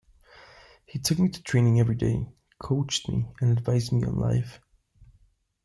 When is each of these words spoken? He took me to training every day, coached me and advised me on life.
He 0.87 0.97
took 0.97 1.19
me 1.19 1.29
to 1.29 1.43
training 1.43 1.79
every 1.79 1.93
day, 1.93 2.27
coached 2.57 3.07
me 3.07 3.27
and 3.39 3.55
advised 3.55 3.91
me 3.91 4.03
on 4.03 4.17
life. 4.17 4.59